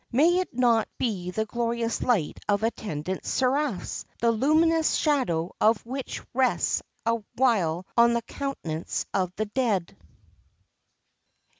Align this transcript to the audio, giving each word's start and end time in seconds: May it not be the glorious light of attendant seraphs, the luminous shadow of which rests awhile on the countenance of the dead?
May 0.11 0.39
it 0.39 0.51
not 0.51 0.87
be 0.97 1.29
the 1.29 1.45
glorious 1.45 2.01
light 2.01 2.39
of 2.49 2.63
attendant 2.63 3.23
seraphs, 3.23 4.03
the 4.19 4.31
luminous 4.31 4.95
shadow 4.95 5.53
of 5.61 5.85
which 5.85 6.23
rests 6.33 6.81
awhile 7.05 7.85
on 7.95 8.13
the 8.15 8.23
countenance 8.23 9.05
of 9.13 9.31
the 9.35 9.45
dead? 9.45 9.95